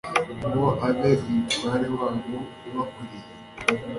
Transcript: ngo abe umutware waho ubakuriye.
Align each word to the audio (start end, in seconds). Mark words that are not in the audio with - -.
ngo 0.47 0.65
abe 0.87 1.11
umutware 1.27 1.87
waho 1.97 2.35
ubakuriye. 2.67 3.29